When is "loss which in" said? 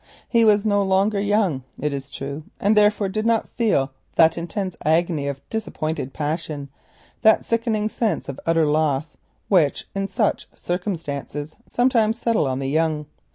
8.65-10.07